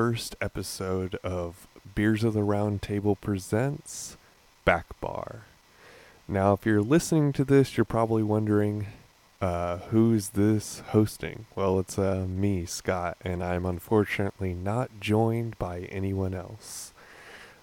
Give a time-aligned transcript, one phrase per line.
[0.00, 4.16] first episode of Beers of the Round Table Presents
[4.64, 5.42] Back Bar.
[6.26, 8.86] Now, if you're listening to this, you're probably wondering,
[9.42, 11.44] uh, who's this hosting?
[11.54, 16.94] Well, it's uh, me, Scott, and I'm unfortunately not joined by anyone else.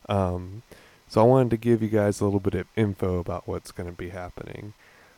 [0.08, 0.62] Um,
[1.08, 3.90] so I wanted to give you guys a little bit of info about what's going
[3.90, 4.73] to be happening.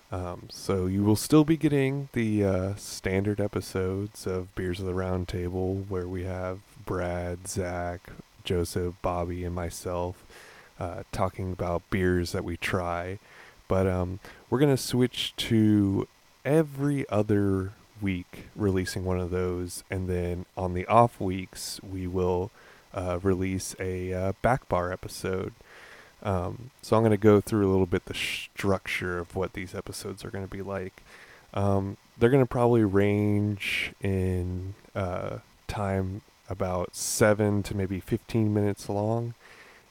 [0.10, 4.94] Um, so you will still be getting the uh, standard episodes of Beers of the
[4.94, 8.10] Round Table, where we have Brad, Zach,
[8.44, 10.26] Joseph, Bobby, and myself
[10.80, 13.20] uh, talking about beers that we try.
[13.68, 16.08] But um, we're gonna switch to
[16.44, 22.50] every other week releasing one of those, and then on the off weeks we will
[22.92, 25.54] uh, release a uh, back bar episode.
[26.24, 29.76] Um, so I'm going to go through a little bit the structure of what these
[29.76, 31.04] episodes are going to be like.
[31.54, 35.38] Um, they're going to probably range in uh,
[35.68, 39.34] time about seven to maybe 15 minutes long.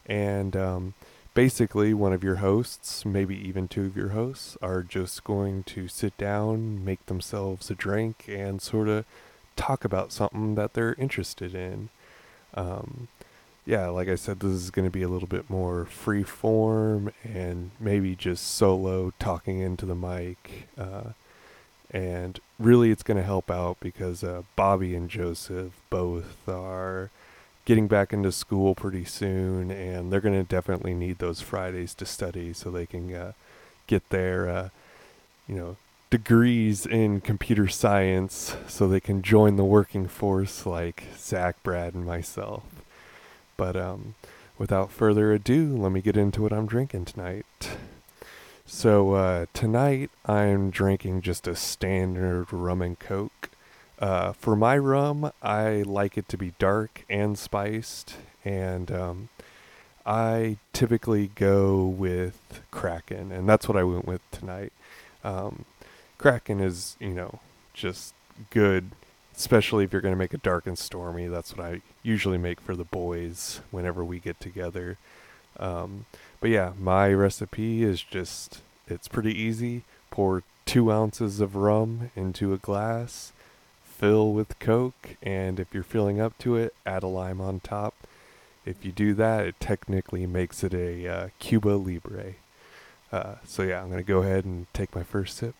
[0.06, 0.94] And um,
[1.34, 5.88] basically, one of your hosts, maybe even two of your hosts, are just going to
[5.88, 9.04] sit down, make themselves a drink, and sort of
[9.56, 11.90] talk about something that they're interested in.
[12.54, 13.08] Um,
[13.66, 17.12] yeah, like I said, this is going to be a little bit more free form
[17.22, 20.68] and maybe just solo talking into the mic.
[20.78, 21.10] Uh,
[21.90, 27.10] and really, it's going to help out because uh, Bobby and Joseph both are
[27.64, 32.06] getting back into school pretty soon, and they're going to definitely need those Fridays to
[32.06, 33.32] study so they can uh,
[33.86, 34.68] get their, uh,
[35.46, 35.76] you know,
[36.10, 42.06] degrees in computer science so they can join the working force like Zach, Brad, and
[42.06, 42.62] myself.
[43.56, 44.14] But um,
[44.56, 47.70] without further ado, let me get into what I'm drinking tonight.
[48.70, 53.48] So uh, tonight I'm drinking just a standard rum and coke.
[53.98, 59.28] Uh, for my rum, I like it to be dark and spiced, and um,
[60.04, 64.74] I typically go with Kraken, and that's what I went with tonight.
[65.24, 65.64] Um,
[66.18, 67.40] Kraken is, you know,
[67.72, 68.12] just
[68.50, 68.90] good
[69.34, 71.28] especially if you're going to make it dark and stormy.
[71.28, 74.98] That's what I usually make for the boys whenever we get together.
[75.60, 76.06] Um,
[76.40, 79.82] but yeah, my recipe is just, it's pretty easy.
[80.10, 83.32] Pour two ounces of rum into a glass,
[83.82, 87.94] fill with Coke, and if you're feeling up to it, add a lime on top.
[88.64, 92.34] If you do that, it technically makes it a uh, Cuba Libre.
[93.10, 95.54] Uh, so yeah, I'm going to go ahead and take my first sip.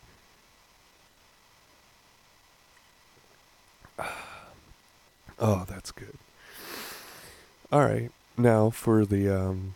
[5.40, 6.18] Oh, that's good.
[7.70, 8.10] All right.
[8.36, 9.74] Now for the um,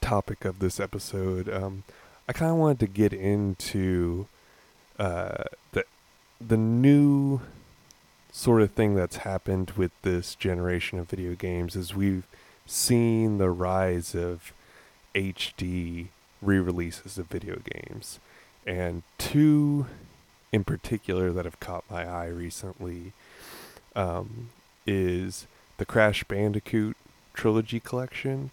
[0.00, 1.84] topic of this episode, um,
[2.28, 4.26] I kind of wanted to get into
[4.98, 5.84] uh, the
[6.40, 7.40] the new
[8.32, 12.26] sort of thing that's happened with this generation of video games is we've
[12.66, 14.52] seen the rise of
[15.14, 16.08] HD
[16.40, 18.18] re-releases of video games,
[18.66, 19.86] and two
[20.52, 23.12] in particular that have caught my eye recently
[23.96, 24.50] um,
[24.86, 25.46] is
[25.78, 26.96] the Crash Bandicoot
[27.34, 28.50] trilogy collection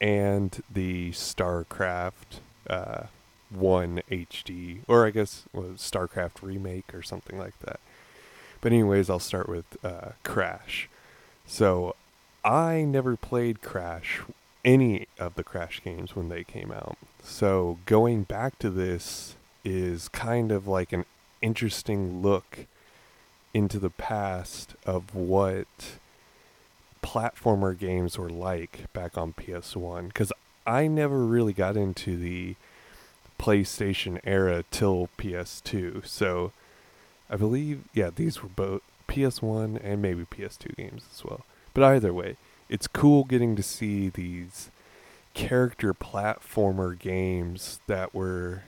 [0.00, 3.04] and the StarCraft uh,
[3.50, 7.80] 1 HD, or I guess well, StarCraft remake or something like that.
[8.60, 10.88] But, anyways, I'll start with uh, Crash.
[11.46, 11.96] So,
[12.44, 14.22] I never played Crash,
[14.64, 16.96] any of the Crash games when they came out.
[17.22, 21.04] So, going back to this is kind of like an
[21.42, 22.66] interesting look
[23.52, 25.66] into the past of what
[27.04, 30.32] platformer games were like back on PS1 cuz
[30.66, 32.56] I never really got into the
[33.38, 36.06] PlayStation era till PS2.
[36.06, 36.52] So
[37.28, 41.44] I believe yeah, these were both PS1 and maybe PS2 games as well.
[41.74, 42.36] But either way,
[42.68, 44.70] it's cool getting to see these
[45.34, 48.62] character platformer games that were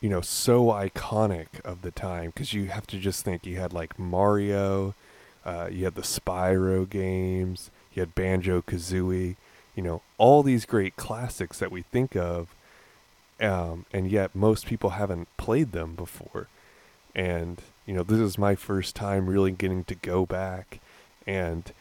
[0.00, 3.72] you know, so iconic of the time because you have to just think you had
[3.72, 4.94] like Mario,
[5.46, 9.36] uh, you had the Spyro games, you had Banjo Kazooie,
[9.76, 12.48] you know, all these great classics that we think of,
[13.40, 16.48] um, and yet most people haven't played them before.
[17.14, 20.80] And, you know, this is my first time really getting to go back,
[21.26, 21.72] and,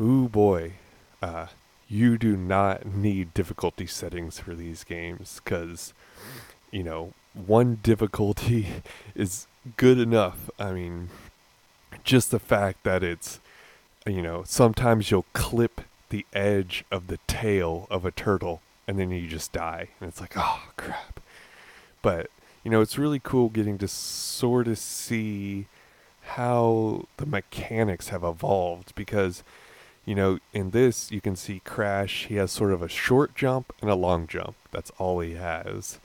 [0.00, 0.72] ooh boy,
[1.22, 1.46] uh,
[1.88, 5.94] you do not need difficulty settings for these games because,
[6.72, 8.68] you know, one difficulty
[9.14, 9.46] is
[9.76, 10.50] good enough.
[10.58, 11.10] I mean,
[12.04, 13.40] just the fact that it's,
[14.06, 15.80] you know, sometimes you'll clip
[16.10, 19.88] the edge of the tail of a turtle and then you just die.
[20.00, 21.20] And it's like, oh, crap.
[22.02, 22.30] But,
[22.62, 25.66] you know, it's really cool getting to sort of see
[26.24, 29.42] how the mechanics have evolved because
[30.06, 33.72] you know in this you can see crash he has sort of a short jump
[33.80, 35.98] and a long jump that's all he has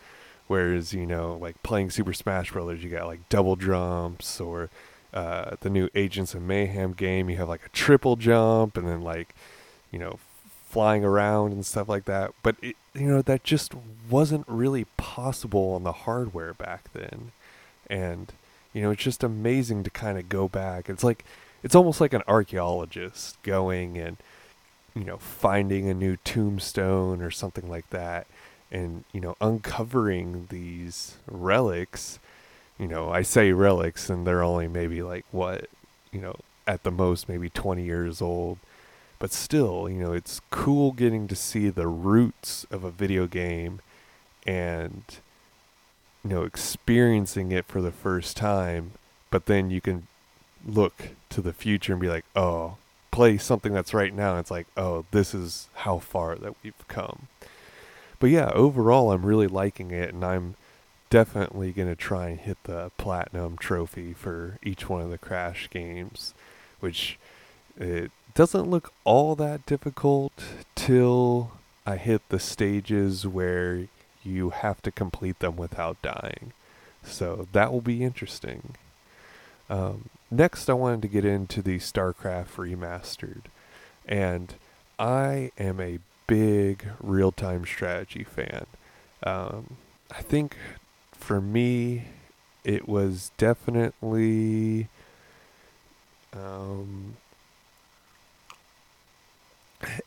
[0.47, 4.69] whereas you know like playing super smash brothers you got like double jumps or
[5.13, 7.29] uh, the new agents of mayhem game.
[7.29, 9.35] You have like a triple jump and then like
[9.91, 10.19] you know
[10.67, 12.33] flying around and stuff like that.
[12.43, 13.73] But it, you know that just
[14.09, 17.31] wasn't really possible on the hardware back then.
[17.89, 18.31] And
[18.73, 20.89] you know it's just amazing to kind of go back.
[20.89, 21.25] It's like
[21.63, 24.17] it's almost like an archaeologist going and
[24.95, 28.27] you know finding a new tombstone or something like that
[28.71, 32.19] and you know uncovering these relics
[32.79, 35.67] you know i say relics and they're only maybe like what
[36.11, 36.35] you know
[36.65, 38.57] at the most maybe 20 years old
[39.19, 43.81] but still, you know, it's cool getting to see the roots of a video game
[44.47, 45.03] and
[46.23, 48.91] you know, experiencing it for the first time,
[49.29, 50.07] but then you can
[50.65, 52.77] look to the future and be like, "Oh,
[53.11, 56.87] play something that's right now." And it's like, "Oh, this is how far that we've
[56.87, 57.27] come."
[58.19, 60.55] But yeah, overall I'm really liking it and I'm
[61.09, 65.69] definitely going to try and hit the platinum trophy for each one of the Crash
[65.69, 66.33] games,
[66.79, 67.17] which
[67.77, 70.33] it doesn't look all that difficult
[70.75, 71.51] till
[71.85, 73.87] I hit the stages where
[74.23, 76.53] you have to complete them without dying.
[77.03, 78.75] So that will be interesting.
[79.69, 83.43] Um, next, I wanted to get into the StarCraft Remastered.
[84.05, 84.53] And
[84.97, 88.65] I am a big real time strategy fan.
[89.23, 89.77] Um,
[90.11, 90.57] I think
[91.19, 92.05] for me,
[92.63, 94.87] it was definitely
[96.33, 97.17] um,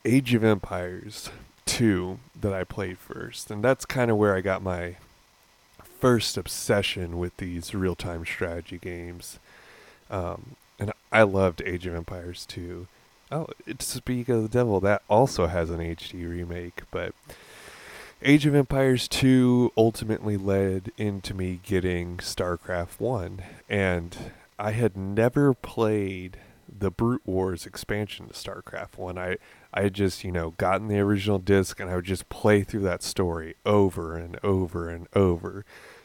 [0.05, 1.31] Age of Empires
[1.67, 3.51] 2 that I played first.
[3.51, 4.97] And that's kind of where I got my
[6.01, 9.39] first obsession with these real time strategy games.
[10.11, 12.87] Um, and I loved Age of Empires 2.
[13.31, 13.47] Oh,
[13.79, 17.15] speak of the devil, that also has an HD remake, but
[18.25, 23.43] Age of Empires 2 ultimately led into me getting StarCraft 1.
[23.69, 24.17] And
[24.61, 26.37] I had never played
[26.69, 29.19] the Brood Wars expansion to StarCraft 1.
[29.19, 29.39] I,
[29.75, 32.83] I had just, you know, gotten the original disc and I would just play through
[32.83, 35.65] that story over and over and over.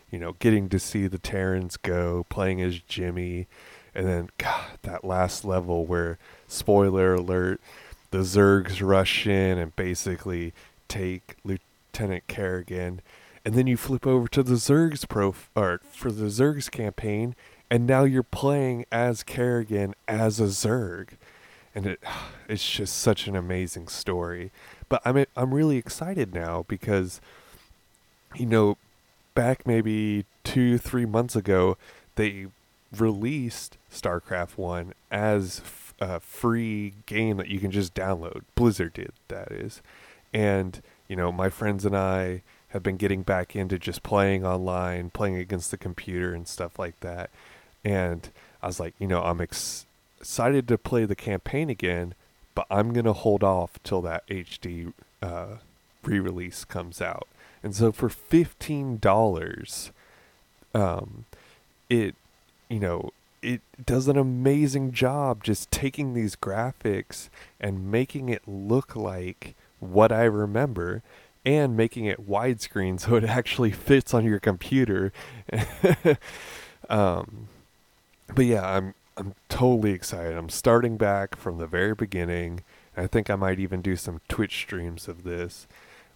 [0.10, 3.46] You know, getting to see the Terrans go, playing as Jimmy,
[3.94, 6.18] and then, God, that last level where,
[6.48, 7.62] spoiler alert,
[8.10, 10.54] the Zergs rush in and basically
[10.88, 11.36] take
[11.97, 13.01] Lieutenant Kerrigan.
[13.44, 17.35] And then you flip over to the Zergs pro or for the Zergs campaign,
[17.71, 21.09] and now you're playing as Kerrigan as a Zerg
[21.73, 21.99] and it
[22.47, 24.51] it's just such an amazing story.
[24.89, 27.19] But I'm I'm really excited now because
[28.35, 28.77] you know
[29.33, 31.77] back maybe 2 3 months ago
[32.15, 32.47] they
[32.95, 35.61] released StarCraft 1 as
[35.99, 38.41] a free game that you can just download.
[38.55, 39.81] Blizzard did that is.
[40.38, 45.10] And you know, my friends and I have been getting back into just playing online,
[45.10, 47.31] playing against the computer and stuff like that.
[47.84, 48.30] And
[48.62, 49.88] I was like, you know, I'm ex-
[50.19, 52.14] excited to play the campaign again,
[52.54, 55.56] but I'm gonna hold off till that HD uh,
[56.04, 57.28] re-release comes out.
[57.64, 59.92] And so for fifteen dollars,
[60.76, 61.26] um,
[61.90, 62.14] it
[62.69, 63.09] you know
[63.42, 70.12] it does an amazing job just taking these graphics and making it look like what
[70.12, 71.04] I remember
[71.46, 75.12] and making it widescreen so it actually fits on your computer.
[76.90, 77.48] um,
[78.34, 80.38] but yeah, I'm I'm totally excited.
[80.38, 82.62] I'm starting back from the very beginning.
[82.96, 85.68] I think I might even do some Twitch streams of this.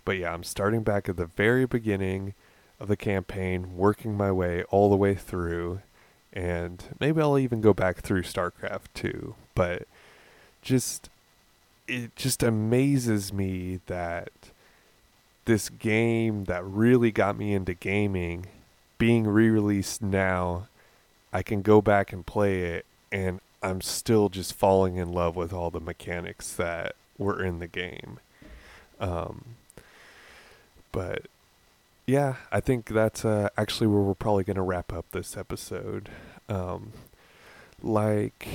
[0.06, 2.36] But yeah, I'm starting back at the very beginning
[2.80, 5.82] of the campaign, working my way all the way through.
[6.34, 9.36] And maybe I'll even go back through StarCraft 2.
[9.56, 9.84] But
[10.62, 11.10] just,
[11.92, 14.32] it just amazes me that
[15.46, 18.46] this game that really got me into gaming
[18.98, 20.68] being re released now,
[21.34, 25.52] I can go back and play it and I'm still just falling in love with
[25.52, 28.20] all the mechanics that were in the game.
[29.00, 29.56] Um,
[30.92, 31.28] but
[32.06, 36.10] yeah, I think that's uh, actually where we're probably going to wrap up this episode.
[36.48, 36.94] Um,
[37.84, 38.48] like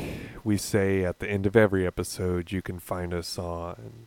[0.45, 4.07] we say at the end of every episode, you can find us on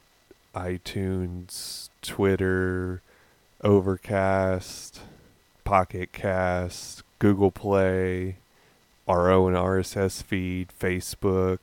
[0.56, 3.02] iTunes, Twitter,
[3.64, 5.02] Overcast,
[5.64, 8.38] Pocket Cast, Google Play,
[9.08, 11.60] our own RSS feed, Facebook,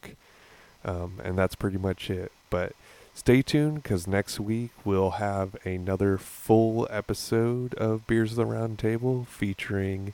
[0.84, 2.32] um, and that's pretty much it.
[2.50, 2.72] But
[3.14, 8.78] stay tuned because next week we'll have another full episode of Beers of the Round
[8.78, 10.12] Table featuring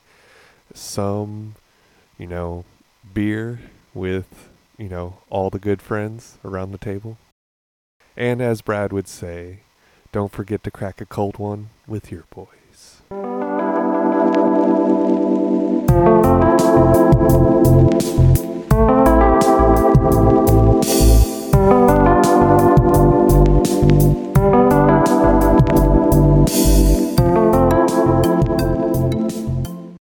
[0.75, 1.57] some,
[2.19, 2.65] you know,
[3.13, 3.61] beer
[3.95, 7.19] with, you know, all the good friends around the table.
[8.17, 9.61] And as Brad would say,
[10.13, 13.03] don't forget to crack a cold one with your boys.